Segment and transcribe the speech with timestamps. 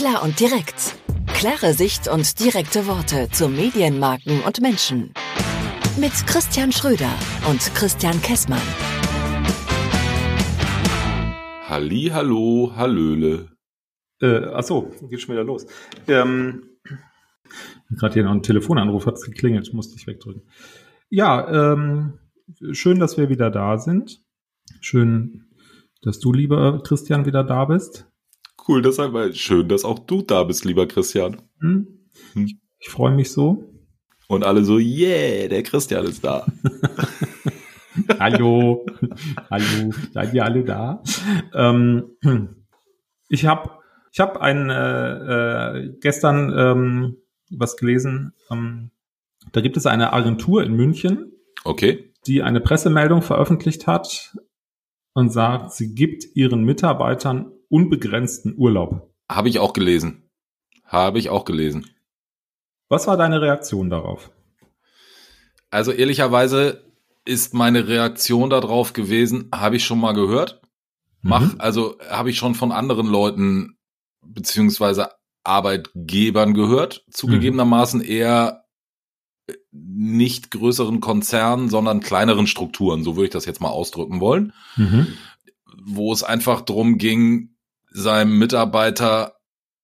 [0.00, 0.96] Klar und direkt.
[1.26, 5.12] Klare Sicht und direkte Worte zu Medienmarken und Menschen.
[6.00, 7.12] Mit Christian Schröder
[7.50, 8.62] und Christian Kessmann.
[11.68, 13.50] Halli, hallo, hallöle.
[14.22, 15.66] Äh, achso, geht schon wieder los.
[16.08, 16.62] Ähm,
[17.90, 20.48] Gerade hier noch ein Telefonanruf hat es geklingelt, musste ich wegdrücken.
[21.10, 22.18] Ja, ähm,
[22.72, 24.24] schön, dass wir wieder da sind.
[24.80, 25.50] Schön,
[26.00, 28.09] dass du, lieber Christian, wieder da bist.
[28.70, 29.34] Cool, das einmal.
[29.34, 31.42] Schön, dass auch du da bist, lieber Christian.
[31.58, 31.88] Hm?
[32.34, 32.60] Hm.
[32.78, 33.64] Ich freue mich so.
[34.28, 36.46] Und alle so, yeah, der Christian ist da.
[38.20, 38.86] Hallo,
[39.50, 41.02] hallo, seid ihr alle da?
[41.52, 42.12] Ähm,
[43.28, 43.70] ich habe
[44.12, 47.16] ich hab ein, äh, äh, gestern ähm,
[47.50, 48.34] was gelesen.
[48.52, 48.92] Ähm,
[49.50, 51.32] da gibt es eine Agentur in München,
[51.64, 52.12] Okay.
[52.28, 54.32] die eine Pressemeldung veröffentlicht hat
[55.12, 59.10] und sagt, sie gibt ihren Mitarbeitern unbegrenzten Urlaub.
[59.30, 60.28] Habe ich auch gelesen.
[60.84, 61.86] Habe ich auch gelesen.
[62.88, 64.30] Was war deine Reaktion darauf?
[65.70, 66.84] Also ehrlicherweise
[67.24, 70.60] ist meine Reaktion darauf gewesen, habe ich schon mal gehört.
[71.22, 71.60] Mach, Mhm.
[71.60, 73.78] also habe ich schon von anderen Leuten
[74.22, 75.10] beziehungsweise
[75.44, 78.64] Arbeitgebern gehört, zugegebenermaßen eher
[79.46, 84.52] äh, nicht größeren Konzernen, sondern kleineren Strukturen, so würde ich das jetzt mal ausdrücken wollen,
[84.76, 85.06] Mhm.
[85.84, 87.49] wo es einfach drum ging,
[87.90, 89.36] seinem Mitarbeiter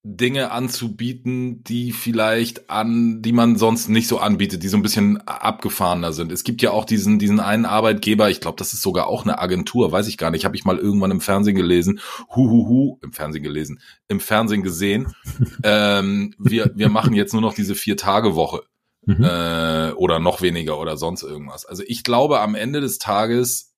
[0.03, 5.17] Dinge anzubieten, die vielleicht an, die man sonst nicht so anbietet, die so ein bisschen
[5.27, 6.31] abgefahrener sind.
[6.31, 9.39] Es gibt ja auch diesen, diesen einen Arbeitgeber, ich glaube, das ist sogar auch eine
[9.39, 11.99] Agentur, weiß ich gar nicht, habe ich mal irgendwann im Fernsehen gelesen,
[12.33, 15.13] huhuhu, im Fernsehen gelesen, im Fernsehen gesehen.
[15.63, 18.61] ähm, wir, wir machen jetzt nur noch diese Vier-Tage-Woche
[19.07, 19.23] Mhm.
[19.23, 21.65] äh, oder noch weniger oder sonst irgendwas.
[21.65, 23.73] Also ich glaube, am Ende des Tages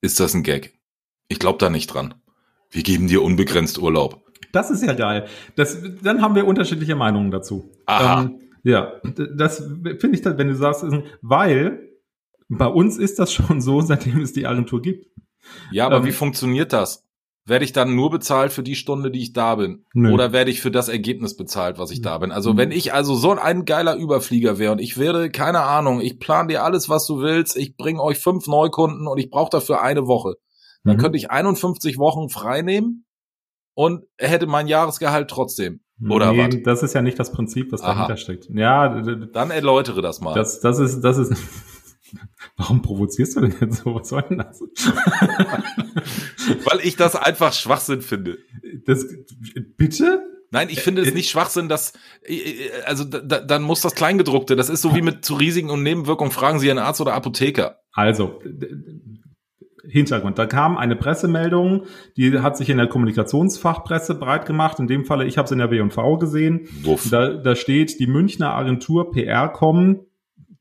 [0.00, 0.78] ist das ein Gag.
[1.26, 2.14] Ich glaube da nicht dran.
[2.70, 4.22] Wir geben dir unbegrenzt Urlaub.
[4.52, 5.26] Das ist ja geil.
[5.56, 7.70] Das, dann haben wir unterschiedliche Meinungen dazu.
[7.86, 8.22] Aha.
[8.22, 8.92] Ähm, ja,
[9.36, 10.84] das finde ich, dann, wenn du sagst,
[11.22, 11.88] weil
[12.48, 15.06] bei uns ist das schon so, seitdem es die Agentur gibt.
[15.70, 17.04] Ja, aber Ähm, wie funktioniert das?
[17.46, 19.86] Werde ich dann nur bezahlt für die Stunde, die ich da bin?
[19.94, 20.12] Nö.
[20.12, 22.30] Oder werde ich für das Ergebnis bezahlt, was ich da bin?
[22.30, 26.18] Also wenn ich also so ein geiler Überflieger wäre und ich wäre, keine Ahnung, ich
[26.18, 29.80] plan dir alles, was du willst, ich bringe euch fünf Neukunden und ich brauche dafür
[29.80, 30.34] eine Woche.
[30.84, 31.00] Dann Mhm.
[31.00, 33.04] könnte ich 51 Wochen frei nehmen
[33.74, 35.80] und hätte mein Jahresgehalt trotzdem.
[36.08, 36.62] Oder nee, was?
[36.62, 37.94] Das ist ja nicht das Prinzip, was Aha.
[37.94, 38.48] dahinter steckt.
[38.54, 40.34] Ja, Dann erläutere das mal.
[40.34, 41.32] das, das ist, das ist.
[42.56, 43.94] Warum provozierst du denn jetzt so?
[43.96, 44.60] Was soll denn das?
[46.64, 48.38] Weil ich das einfach Schwachsinn finde.
[48.86, 49.04] das
[49.76, 50.22] bitte?
[50.50, 54.56] Nein, ich finde es nicht Schwachsinn, dass äh, also da, da, dann muss das Kleingedruckte.
[54.56, 56.30] Das ist so wie mit zu Risiken und Nebenwirkungen.
[56.32, 57.80] Fragen Sie einen Arzt oder Apotheker.
[57.92, 58.40] Also,
[59.86, 60.38] Hintergrund.
[60.38, 61.84] Da kam eine Pressemeldung,
[62.16, 64.78] die hat sich in der Kommunikationsfachpresse breit gemacht.
[64.80, 66.68] In dem Falle, ich habe es in der W&V gesehen.
[67.10, 70.00] Da, da steht die Münchner Agentur PR.com,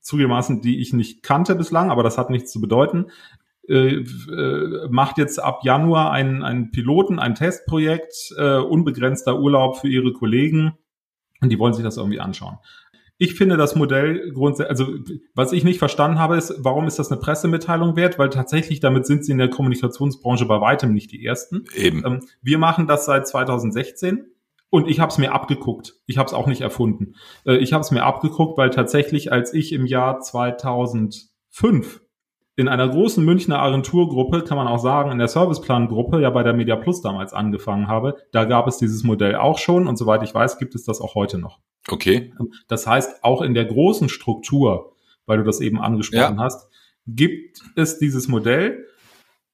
[0.02, 3.08] zugegebenermaßen, die ich nicht kannte bislang, aber das hat nichts zu bedeuten,
[3.68, 9.90] äh, äh, macht jetzt ab Januar einen, einen Piloten, ein Testprojekt, äh, unbegrenzter Urlaub für
[9.90, 10.78] ihre Kollegen
[11.42, 12.58] und die wollen sich das irgendwie anschauen.
[13.20, 14.94] Ich finde das Modell grundsätzlich, also
[15.34, 18.20] was ich nicht verstanden habe, ist, warum ist das eine Pressemitteilung wert?
[18.20, 21.66] Weil tatsächlich damit sind sie in der Kommunikationsbranche bei weitem nicht die ersten.
[21.76, 22.04] Eben.
[22.06, 24.28] Ähm, wir machen das seit 2016
[24.70, 25.96] und ich habe es mir abgeguckt.
[26.06, 27.16] Ich habe es auch nicht erfunden.
[27.46, 32.02] Äh, ich habe es mir abgeguckt, weil tatsächlich, als ich im Jahr 2005
[32.58, 36.54] in einer großen Münchner Agenturgruppe, kann man auch sagen, in der Serviceplan-Gruppe, ja bei der
[36.54, 40.34] Media Plus damals angefangen habe, da gab es dieses Modell auch schon und soweit ich
[40.34, 41.60] weiß, gibt es das auch heute noch.
[41.88, 42.34] Okay.
[42.68, 44.94] Das heißt, auch in der großen Struktur,
[45.28, 46.44] weil du das eben angesprochen Ja.
[46.44, 46.68] hast,
[47.06, 48.88] gibt es dieses Modell.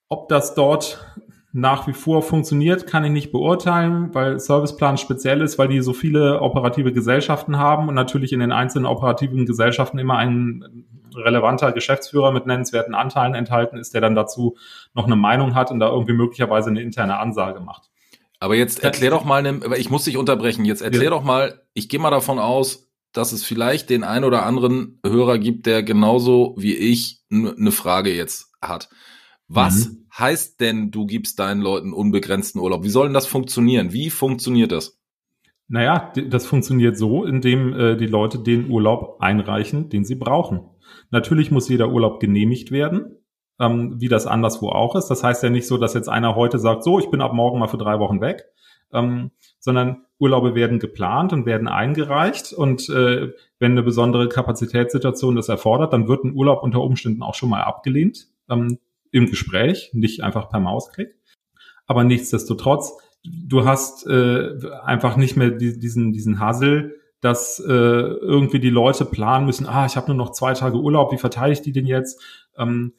[0.08, 1.06] Ob das dort
[1.52, 5.92] nach wie vor funktioniert, kann ich nicht beurteilen, weil Serviceplan speziell ist, weil die so
[5.92, 10.86] viele operative Gesellschaften haben und natürlich in den einzelnen operativen Gesellschaften immer ein
[11.16, 14.58] relevanter Geschäftsführer mit nennenswerten Anteilen enthalten ist, der dann dazu
[14.94, 17.90] noch eine Meinung hat und da irgendwie möglicherweise eine interne Ansage macht.
[18.40, 20.66] Aber jetzt erklär doch mal, ne, ich muss dich unterbrechen.
[20.66, 21.10] Jetzt erklär Ja.
[21.12, 25.38] doch mal, ich gehe mal davon aus, dass es vielleicht den ein oder anderen Hörer
[25.38, 28.90] gibt, der genauso wie ich eine Frage jetzt hat.
[29.48, 30.08] Was Mhm.
[30.18, 32.84] heißt denn, du gibst deinen Leuten unbegrenzten Urlaub?
[32.84, 33.94] Wie soll denn das funktionieren?
[33.94, 35.00] Wie funktioniert das?
[35.70, 40.62] Naja, das funktioniert so, indem äh, die Leute den Urlaub einreichen, den sie brauchen.
[41.14, 43.20] Natürlich muss jeder Urlaub genehmigt werden,
[43.60, 45.10] ähm, wie das anderswo auch ist.
[45.10, 47.60] Das heißt ja nicht so, dass jetzt einer heute sagt, so, ich bin ab morgen
[47.60, 48.46] mal für drei Wochen weg,
[48.92, 49.30] ähm,
[49.60, 52.52] sondern Urlaube werden geplant und werden eingereicht.
[52.52, 57.36] Und äh, wenn eine besondere Kapazitätssituation das erfordert, dann wird ein Urlaub unter Umständen auch
[57.36, 58.80] schon mal abgelehnt ähm,
[59.12, 61.16] im Gespräch, nicht einfach per Mausklick.
[61.86, 64.52] Aber nichtsdestotrotz du hast äh,
[64.84, 69.86] einfach nicht mehr die, diesen, diesen Hassel, dass äh, irgendwie die Leute planen müssen, ah,
[69.86, 72.22] ich habe nur noch zwei Tage Urlaub, wie verteile ich die denn jetzt?
[72.58, 72.94] Ähm,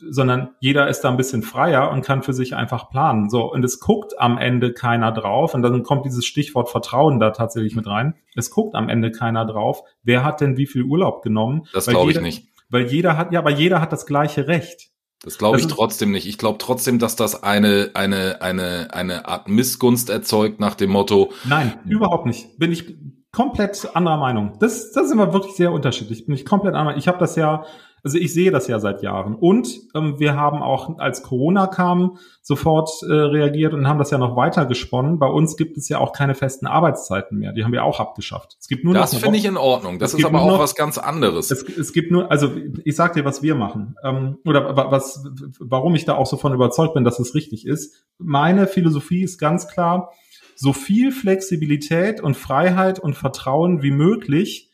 [0.00, 3.28] sondern jeder ist da ein bisschen freier und kann für sich einfach planen.
[3.28, 7.30] So, und es guckt am Ende keiner drauf, und dann kommt dieses Stichwort Vertrauen da
[7.30, 8.14] tatsächlich mit rein.
[8.34, 11.68] Es guckt am Ende keiner drauf, wer hat denn wie viel Urlaub genommen.
[11.74, 12.48] Das glaube ich nicht.
[12.70, 14.90] Weil jeder hat, ja, aber jeder hat das gleiche Recht.
[15.22, 16.26] Das glaube ich trotzdem nicht.
[16.26, 21.32] Ich glaube trotzdem, dass das eine, eine, eine, eine Art Missgunst erzeugt nach dem Motto.
[21.44, 22.58] Nein, überhaupt nicht.
[22.58, 22.96] Bin ich
[23.38, 24.54] komplett anderer Meinung.
[24.58, 26.26] Das, das sind wir wirklich sehr unterschiedlich.
[26.26, 26.96] Bin ich komplett anderer.
[26.96, 27.64] Ich habe das ja
[28.04, 29.34] also ich sehe das ja seit Jahren.
[29.34, 34.18] Und ähm, wir haben auch, als Corona kam, sofort äh, reagiert und haben das ja
[34.18, 35.18] noch weiter gesponnen.
[35.18, 37.52] Bei uns gibt es ja auch keine festen Arbeitszeiten mehr.
[37.52, 38.56] Die haben wir auch abgeschafft.
[38.60, 39.98] Es gibt nur das finde ich in Ordnung.
[39.98, 41.50] Das ist aber auch noch, was ganz anderes.
[41.50, 42.50] Es, es, gibt nur, also
[42.84, 43.96] ich sag dir, was wir machen.
[44.04, 45.24] Ähm, oder was,
[45.58, 48.06] warum ich da auch so von überzeugt bin, dass es richtig ist.
[48.18, 50.12] Meine Philosophie ist ganz klar,
[50.58, 54.72] so viel Flexibilität und Freiheit und Vertrauen wie möglich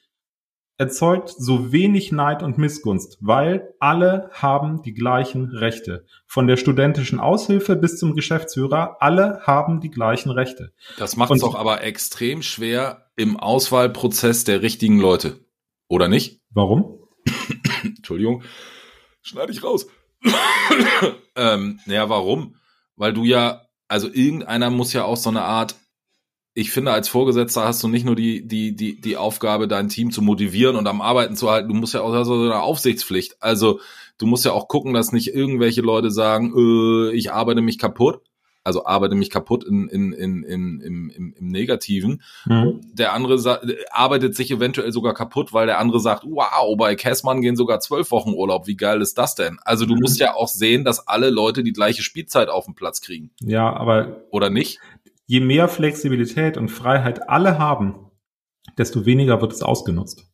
[0.79, 6.07] erzeugt so wenig Neid und Missgunst, weil alle haben die gleichen Rechte.
[6.27, 10.73] Von der studentischen Aushilfe bis zum Geschäftsführer, alle haben die gleichen Rechte.
[10.97, 15.45] Das macht es auch aber extrem schwer im Auswahlprozess der richtigen Leute.
[15.87, 16.41] Oder nicht?
[16.51, 16.99] Warum?
[17.85, 18.43] Entschuldigung.
[19.21, 19.87] Schneide ich raus.
[21.37, 22.57] ähm, naja, warum?
[22.97, 25.77] Weil du ja, also irgendeiner muss ja auch so eine Art
[26.55, 30.13] ich finde, als Vorgesetzter hast du nicht nur die, die, die, die Aufgabe, dein Team
[30.13, 33.37] zu motivieren und am Arbeiten zu halten, du musst ja auch so eine Aufsichtspflicht.
[33.41, 33.81] Also
[34.19, 38.23] du musst ja auch gucken, dass nicht irgendwelche Leute sagen, äh, ich arbeite mich kaputt.
[38.65, 42.23] Also arbeite mich kaputt in, in, in, in, im, im, im Negativen.
[42.47, 42.81] Mhm.
[42.93, 43.39] Der andere
[43.91, 48.11] arbeitet sich eventuell sogar kaputt, weil der andere sagt, wow, bei Kessmann gehen sogar zwölf
[48.11, 48.67] Wochen Urlaub.
[48.67, 49.59] Wie geil ist das denn?
[49.65, 50.01] Also du mhm.
[50.01, 53.31] musst ja auch sehen, dass alle Leute die gleiche Spielzeit auf dem Platz kriegen.
[53.41, 54.23] Ja, aber.
[54.31, 54.81] Oder nicht?
[55.27, 58.11] je mehr Flexibilität und Freiheit alle haben,
[58.79, 60.27] desto weniger wird es ausgenutzt.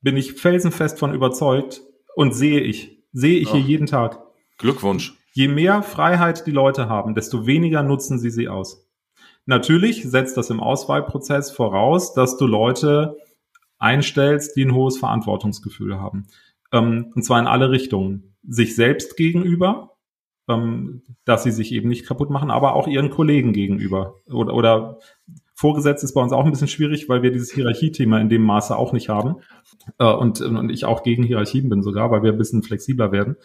[0.00, 1.82] Bin ich felsenfest von überzeugt
[2.14, 4.20] und sehe ich, sehe ich Ach, hier jeden Tag.
[4.58, 5.16] Glückwunsch.
[5.36, 8.88] Je mehr Freiheit die Leute haben, desto weniger nutzen sie sie aus.
[9.44, 13.18] Natürlich setzt das im Auswahlprozess voraus, dass du Leute
[13.76, 16.28] einstellst, die ein hohes Verantwortungsgefühl haben.
[16.72, 18.34] Ähm, und zwar in alle Richtungen.
[18.48, 19.98] Sich selbst gegenüber,
[20.48, 24.14] ähm, dass sie sich eben nicht kaputt machen, aber auch ihren Kollegen gegenüber.
[24.30, 24.98] Oder, oder
[25.58, 28.76] Vorgesetzt ist bei uns auch ein bisschen schwierig, weil wir dieses Hierarchiethema in dem Maße
[28.76, 29.36] auch nicht haben.
[29.98, 33.36] Äh, und, und ich auch gegen Hierarchien bin sogar, weil wir ein bisschen flexibler werden.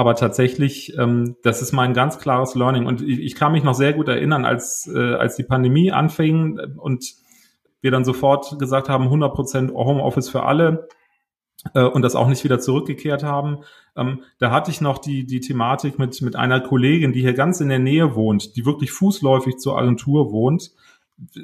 [0.00, 2.86] Aber tatsächlich, ähm, das ist mein ganz klares Learning.
[2.86, 6.58] Und ich, ich kann mich noch sehr gut erinnern, als, äh, als die Pandemie anfing
[6.78, 7.04] und
[7.82, 10.88] wir dann sofort gesagt haben, 100% Homeoffice für alle
[11.74, 13.58] äh, und das auch nicht wieder zurückgekehrt haben.
[13.94, 17.60] Ähm, da hatte ich noch die, die Thematik mit, mit einer Kollegin, die hier ganz
[17.60, 20.70] in der Nähe wohnt, die wirklich fußläufig zur Agentur wohnt.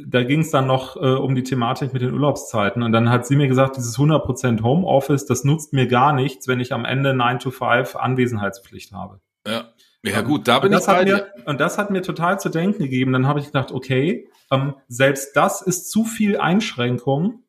[0.06, 2.82] Da ging es dann noch äh, um die Thematik mit den Urlaubszeiten.
[2.82, 6.60] Und dann hat sie mir gesagt, dieses 100% Homeoffice, das nutzt mir gar nichts, wenn
[6.60, 9.20] ich am Ende 9 to 5 Anwesenheitspflicht habe.
[9.46, 9.64] Ja.
[10.02, 13.12] Ja gut, da bin ich bei mir, Und das hat mir total zu denken gegeben.
[13.12, 17.42] Dann habe ich gedacht, okay, ähm, selbst das ist zu viel Einschränkung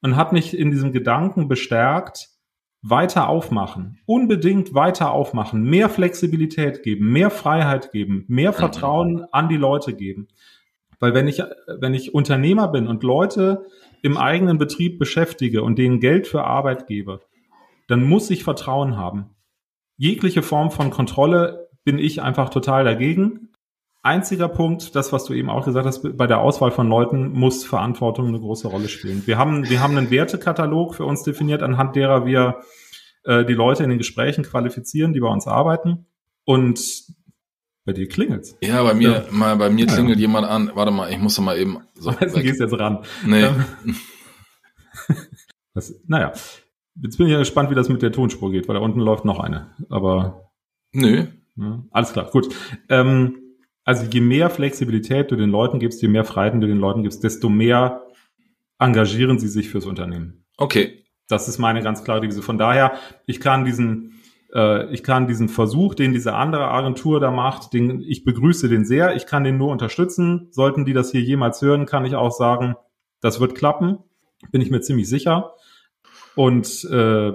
[0.00, 2.30] und hat mich in diesem Gedanken bestärkt,
[2.80, 8.56] weiter aufmachen, unbedingt weiter aufmachen, mehr Flexibilität geben, mehr Freiheit geben, mehr mhm.
[8.56, 10.28] Vertrauen an die Leute geben.
[11.00, 11.42] Weil wenn ich,
[11.78, 13.66] wenn ich Unternehmer bin und Leute
[14.02, 17.20] im eigenen Betrieb beschäftige und denen Geld für Arbeit gebe,
[17.86, 19.30] dann muss ich Vertrauen haben.
[19.96, 23.48] Jegliche Form von Kontrolle bin ich einfach total dagegen.
[24.02, 27.64] Einziger Punkt, das, was du eben auch gesagt hast, bei der Auswahl von Leuten muss
[27.64, 29.26] Verantwortung eine große Rolle spielen.
[29.26, 32.60] Wir haben, wir haben einen Wertekatalog für uns definiert, anhand derer wir
[33.24, 36.06] äh, die Leute in den Gesprächen qualifizieren, die bei uns arbeiten.
[36.44, 36.80] Und
[37.88, 38.54] bei dir klingelt's.
[38.60, 39.24] Ja, bei mir, ja.
[39.30, 40.26] mal, bei mir klingelt ja.
[40.26, 40.70] jemand an.
[40.74, 41.78] Warte mal, ich muss doch mal eben.
[41.94, 42.98] So, du gehst jetzt ran.
[43.24, 43.46] Nee.
[45.74, 46.34] das, naja.
[47.00, 49.24] Jetzt bin ich ja gespannt, wie das mit der Tonspur geht, weil da unten läuft
[49.24, 49.74] noch eine.
[49.88, 50.50] Aber.
[50.92, 51.28] Nö.
[51.56, 52.54] Ja, alles klar, gut.
[52.90, 53.38] Ähm,
[53.84, 57.24] also je mehr Flexibilität du den Leuten gibst, je mehr Freiheit du den Leuten gibst,
[57.24, 58.02] desto mehr
[58.78, 60.44] engagieren sie sich fürs Unternehmen.
[60.58, 61.04] Okay.
[61.26, 62.42] Das ist meine ganz klare Devise.
[62.42, 64.17] Von daher, ich kann diesen,
[64.54, 68.84] äh, ich kann diesen Versuch, den diese andere Agentur da macht, den, ich begrüße den
[68.84, 69.16] sehr.
[69.16, 70.48] Ich kann den nur unterstützen.
[70.50, 72.76] Sollten die das hier jemals hören, kann ich auch sagen,
[73.20, 73.98] das wird klappen.
[74.50, 75.54] Bin ich mir ziemlich sicher.
[76.38, 77.32] Und äh,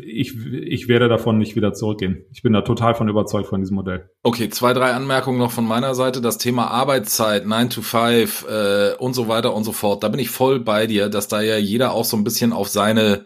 [0.00, 2.24] ich, ich werde davon nicht wieder zurückgehen.
[2.30, 4.10] Ich bin da total von überzeugt von diesem Modell.
[4.22, 6.20] Okay, zwei, drei Anmerkungen noch von meiner Seite.
[6.20, 10.04] Das Thema Arbeitszeit, 9 to 5 äh, und so weiter und so fort.
[10.04, 12.68] Da bin ich voll bei dir, dass da ja jeder auch so ein bisschen auf
[12.68, 13.24] seine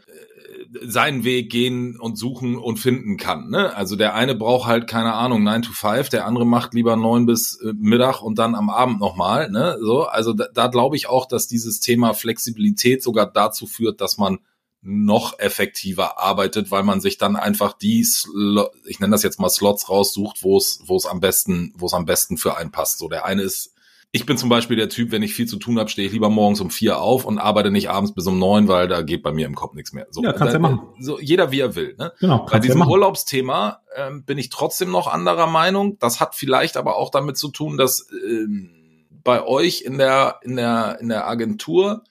[0.80, 3.50] seinen Weg gehen und suchen und finden kann.
[3.50, 3.74] Ne?
[3.76, 7.26] Also der eine braucht halt, keine Ahnung, 9 to 5, der andere macht lieber 9
[7.26, 9.50] bis äh, Mittag und dann am Abend nochmal.
[9.50, 9.76] Ne?
[9.80, 14.16] So, also da, da glaube ich auch, dass dieses Thema Flexibilität sogar dazu führt, dass
[14.18, 14.38] man
[14.82, 19.48] noch effektiver arbeitet, weil man sich dann einfach die, Slo ich nenne das jetzt mal
[19.48, 22.98] Slots raussucht, wo es, wo es am besten, wo es am besten für einen passt.
[22.98, 23.74] So der eine ist
[24.14, 26.28] ich bin zum Beispiel der Typ, wenn ich viel zu tun habe, stehe ich lieber
[26.28, 29.32] morgens um vier auf und arbeite nicht abends bis um neun, weil da geht bei
[29.32, 30.06] mir im Kopf nichts mehr.
[30.10, 30.80] So, ja, kannst da, ja machen.
[31.00, 31.96] So, jeder wie er will.
[31.98, 32.12] Ne?
[32.20, 32.46] Genau.
[32.50, 35.98] Bei diesem ja Urlaubsthema ähm, bin ich trotzdem noch anderer Meinung.
[35.98, 40.56] Das hat vielleicht aber auch damit zu tun, dass ähm, bei euch in der, in
[40.56, 42.04] der, in der Agentur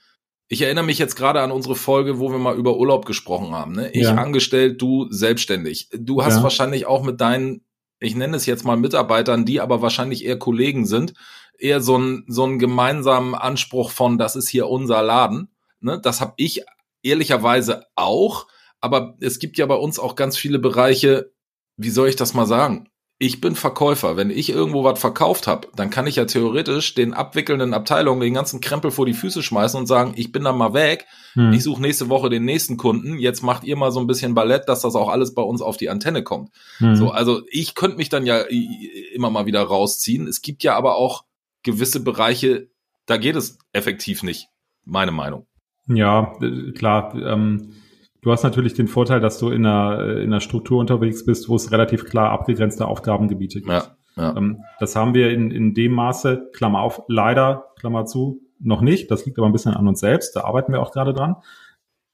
[0.48, 3.72] ich erinnere mich jetzt gerade an unsere Folge, wo wir mal über Urlaub gesprochen haben.
[3.74, 3.92] Ne?
[3.92, 4.16] Ich Ja.
[4.16, 5.88] angestellt, du selbstständig.
[5.94, 6.44] Du hast Ja.
[6.44, 7.64] wahrscheinlich auch mit deinen,
[8.02, 11.14] ich nenne es jetzt mal Mitarbeitern, die aber wahrscheinlich eher Kollegen sind,
[11.58, 15.50] eher so einen so einen gemeinsamen Anspruch von, das ist hier unser Laden.
[15.80, 16.00] Ne?
[16.02, 16.64] Das habe ich
[17.04, 18.48] ehrlicherweise auch.
[18.82, 21.32] Aber es gibt ja bei uns auch ganz viele Bereiche,
[21.78, 22.90] wie soll ich das mal sagen?
[23.24, 24.18] Ich bin Verkäufer.
[24.18, 28.34] Wenn ich irgendwo was verkauft habe, dann kann ich ja theoretisch den abwickelnden Abteilungen den
[28.34, 31.54] ganzen Krempel vor die Füße schmeißen und sagen, ich bin dann mal weg, Hm.
[31.54, 34.68] ich suche nächste Woche den nächsten Kunden, jetzt macht ihr mal so ein bisschen Ballett,
[34.68, 36.50] dass das auch alles bei uns auf die Antenne kommt.
[36.80, 36.96] Hm.
[36.96, 40.26] So, also ich könnte mich dann ja i- immer mal wieder rausziehen.
[40.28, 41.24] Es gibt ja aber auch
[41.62, 42.70] gewisse Bereiche,
[43.06, 44.48] da geht es effektiv nicht.
[44.84, 45.46] Meine Meinung.
[45.88, 47.14] Ja, äh, klar.
[47.16, 47.74] Ähm,
[48.22, 51.50] du hast natürlich den Vorteil, dass du in einer, äh, in einer Struktur unterwegs bist,
[51.50, 53.72] wo es relativ klar abgegrenzte Aufgabengebiete gibt.
[53.72, 54.36] Ja, ja.
[54.36, 59.10] Ähm, das haben wir in, in dem Maße, Klammer auf, leider, Klammer zu, noch nicht.
[59.12, 60.36] Das liegt aber ein bisschen an uns selbst.
[60.36, 61.38] Da arbeiten wir auch gerade dran.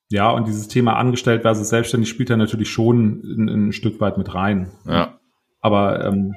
[0.09, 4.17] Ja, und dieses Thema angestellt versus selbstständig spielt da natürlich schon ein, ein Stück weit
[4.17, 4.71] mit rein.
[4.85, 5.13] ja.
[5.59, 6.35] Aber ähm,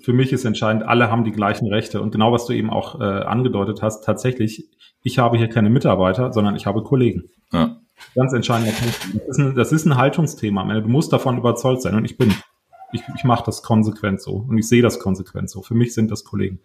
[0.00, 2.00] für mich ist entscheidend, alle haben die gleichen Rechte.
[2.00, 4.68] Und genau was du eben auch äh, angedeutet hast, tatsächlich,
[5.02, 7.30] ich habe hier keine Mitarbeiter, sondern ich habe Kollegen.
[7.52, 7.81] ja.
[8.14, 8.98] Ganz entscheidender Punkt.
[9.26, 10.64] Das ist ein, das ist ein Haltungsthema.
[10.80, 11.94] Du musst davon überzeugt sein.
[11.94, 12.34] Und ich bin.
[12.94, 14.32] Ich, ich mache das konsequent so.
[14.46, 15.62] Und ich sehe das konsequent so.
[15.62, 16.60] Für mich sind das Kollegen.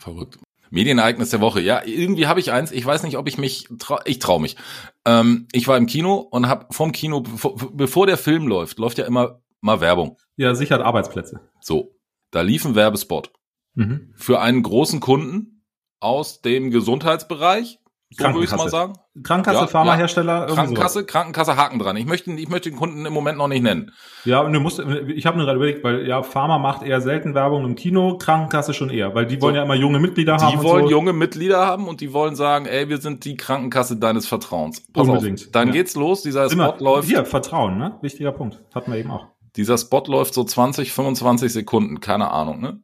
[0.00, 0.38] Verrückt.
[0.70, 1.60] Medienereignis der Woche.
[1.60, 2.72] Ja, irgendwie habe ich eins.
[2.72, 4.56] Ich weiß nicht, ob ich mich, trau ich traue mich.
[5.04, 8.98] Ähm, ich war im Kino und habe vom Kino, bevor, bevor der Film läuft, läuft
[8.98, 10.16] ja immer mal Werbung.
[10.36, 11.40] Ja, sichert Arbeitsplätze.
[11.60, 11.94] So,
[12.32, 13.32] da lief ein Werbespot
[13.74, 14.12] Mhm.
[14.16, 15.64] für einen großen Kunden
[16.00, 17.78] aus dem Gesundheitsbereich.
[18.16, 18.70] So würde ich mal Krankenkasse.
[18.70, 18.92] sagen.
[19.22, 21.96] Krankenkasse, Ja, Pharmahersteller, irgendwie Krankenkasse, Krankenkasse, Haken dran.
[21.96, 23.90] Ich möchte, ich möchte den Kunden im Moment noch nicht nennen.
[24.24, 27.34] Ja, und du musst, ich habe nur gerade überlegt, weil ja, Pharma macht eher selten
[27.34, 29.58] Werbung im Kino, Krankenkasse schon eher, weil die wollen So.
[29.58, 30.56] ja immer junge Mitglieder haben.
[30.58, 30.90] Die wollen so.
[30.90, 34.82] junge Mitglieder haben und die wollen sagen, ey, wir sind die Krankenkasse deines Vertrauens.
[34.92, 35.40] Pass Unbedingt.
[35.40, 35.72] auf, dann Ja.
[35.74, 36.74] geht's los, dieser Immer.
[36.74, 37.98] Spot läuft, Hier, Vertrauen, ne?
[38.02, 38.60] Wichtiger Punkt.
[38.74, 39.26] Hatten wir eben auch.
[39.56, 42.80] dieser Spot läuft so 20, 25 Sekunden, keine Ahnung, ne?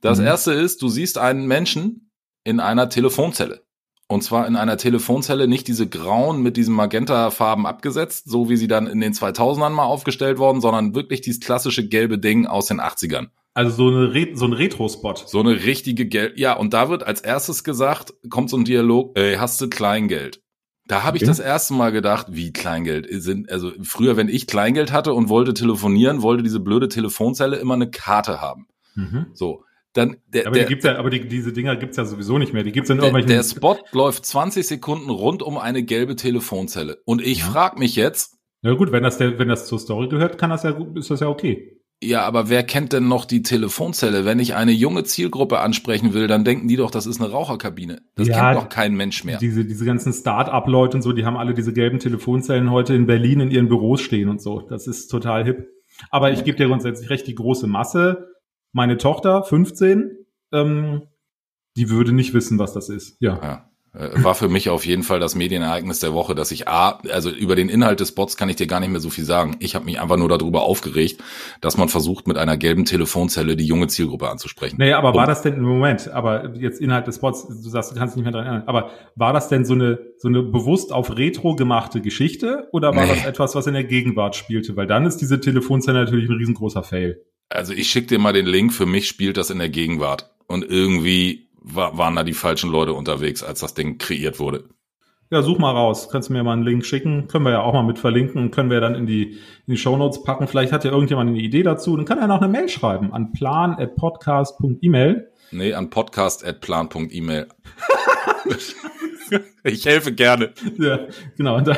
[0.00, 0.26] Das Mhm.
[0.26, 2.10] erste ist, du siehst einen Menschen
[2.44, 3.62] in einer Telefonzelle.
[4.12, 8.68] Und zwar in einer Telefonzelle nicht diese grauen mit diesen Magenta-Farben abgesetzt, so wie sie
[8.68, 12.80] dann in den 2000ern mal aufgestellt worden, sondern wirklich dieses klassische gelbe Ding aus den
[12.80, 13.28] 80ern.
[13.54, 15.14] Also so, eine Re so ein Retro-Spot.
[15.26, 16.38] So eine richtige Geld.
[16.38, 20.40] Ja, und da wird als erstes gesagt, kommt so ein Dialog, ey, hast du Kleingeld?
[20.86, 21.30] Da habe ich Okay.
[21.30, 23.50] das erste Mal gedacht, wie Kleingeld sind.
[23.50, 27.90] Also früher, wenn ich Kleingeld hatte und wollte telefonieren, wollte diese blöde Telefonzelle immer eine
[27.90, 28.66] Karte haben.
[28.94, 29.26] Mhm.
[29.32, 32.38] So, dann der, Aber, der, die gibt's ja, aber die, diese Dinger gibt's ja sowieso
[32.38, 32.62] nicht mehr.
[32.62, 33.36] Die gibt's in der, irgendwelchen.
[33.36, 36.98] der Spot läuft 20 Sekunden rund um eine gelbe Telefonzelle.
[37.04, 37.44] Und ich Ja.
[37.46, 40.62] frag mich jetzt, ja gut, wenn das, der, wenn das zur Story gehört, kann das
[40.62, 41.78] ja, gut- ist das ja okay.
[42.00, 44.24] ja, aber wer kennt denn noch die Telefonzelle?
[44.24, 48.00] Wenn ich eine junge Zielgruppe ansprechen will, dann denken die doch, das ist eine Raucherkabine.
[48.16, 49.38] Das Ja, kennt doch kein Mensch mehr.
[49.38, 53.40] Diese, diese ganzen Start-up-Leute und so, die haben alle diese gelben Telefonzellen heute in Berlin
[53.40, 54.60] in ihren Büros stehen und so.
[54.68, 55.66] Das ist total hip.
[56.10, 58.28] Aber ich gebe dir grundsätzlich recht, die große Masse,
[58.72, 60.10] meine Tochter, 15,
[60.52, 61.02] ähm,
[61.76, 63.16] die würde nicht wissen, was das ist.
[63.20, 63.38] Ja.
[63.42, 63.68] Ja.
[63.94, 67.28] Äh, War für mich auf jeden Fall das Medienereignis der Woche, dass ich A, also
[67.28, 69.56] über den Inhalt des Spots kann ich dir gar nicht mehr so viel sagen.
[69.60, 71.22] Ich habe mich einfach nur darüber aufgeregt,
[71.60, 74.76] dass man versucht, mit einer gelben Telefonzelle die junge Zielgruppe anzusprechen.
[74.78, 77.94] Naja, aber war Und- das denn, Moment, aber jetzt Inhalt des Spots, du sagst, du
[77.96, 80.90] kannst dich nicht mehr dran erinnern, aber war das denn so eine, so eine bewusst
[80.90, 83.10] auf Retro gemachte Geschichte oder war Nee.
[83.10, 84.74] das etwas, was in der Gegenwart spielte?
[84.74, 87.20] Weil dann ist diese Telefonzelle natürlich ein riesengroßer Fail.
[87.52, 90.30] Also ich schick dir mal den Link, für mich spielt das in der Gegenwart.
[90.46, 94.64] Und irgendwie wa- waren da die falschen Leute unterwegs, als das Ding kreiert wurde.
[95.30, 96.08] Ja, such mal raus.
[96.12, 97.26] Kannst du mir mal einen Link schicken?
[97.26, 99.78] Können wir ja auch mal mit verlinken und können wir dann in die, in die
[99.78, 100.46] Shownotes packen.
[100.46, 101.96] Vielleicht hat ja irgendjemand eine Idee dazu.
[101.96, 105.28] Dann kann er noch eine Mail schreiben an plan.podcast.email.
[105.52, 107.46] Nee, an podcast.plan.email.
[109.64, 110.52] ich helfe gerne.
[110.78, 111.00] Ja,
[111.36, 111.56] genau.
[111.56, 111.76] Und dann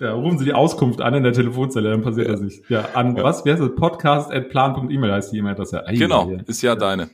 [0.00, 2.68] ja, rufen Sie die Auskunft an in der Telefonzelle, dann passiert das nicht.
[2.70, 3.22] Ja, an Ja.
[3.24, 3.44] was?
[3.44, 3.74] Wie heißt das?
[3.74, 5.86] Podcast.plan.email heißt die E-Mail-Adresse.
[5.86, 6.42] Ei, Genau, ei.
[6.46, 7.10] ist ja deine.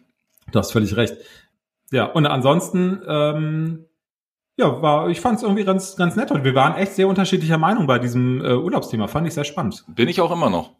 [0.53, 1.17] Du hast völlig recht.
[1.93, 3.87] Ja, und ansonsten, ähm,
[4.57, 7.59] ja, war, ich fand es irgendwie ganz, ganz nett und wir waren echt sehr unterschiedlicher
[7.59, 9.07] Meinung bei diesem äh, Urlaubsthema.
[9.09, 9.85] Fand ich sehr spannend.
[9.89, 10.75] Bin ich auch immer noch.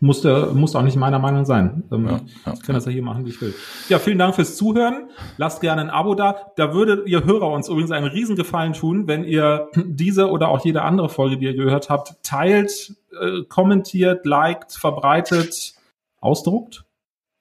[0.00, 1.84] Musste, musste auch nicht meiner Meinung sein.
[1.90, 2.52] Ähm, Ja, ja.
[2.52, 3.54] Ich kann das ja hier machen, wie ich will.
[3.88, 5.08] Ja, vielen Dank fürs Zuhören.
[5.38, 6.52] Lasst gerne ein Abo da.
[6.56, 10.82] Da würdet ihr Hörer uns übrigens einen Riesengefallen tun, wenn ihr diese oder auch jede
[10.82, 15.74] andere Folge, die ihr gehört habt, teilt, äh, kommentiert, liked, verbreitet,
[16.20, 16.84] ausdruckt.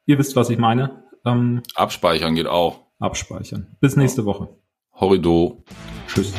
[0.05, 1.03] Ihr wisst, was ich meine.
[1.25, 2.79] Ähm, Abspeichern geht auch.
[2.99, 3.67] abspeichern.
[3.81, 4.47] Bis nächste Woche.
[4.93, 5.63] Horrido.
[6.07, 6.33] Tschüss.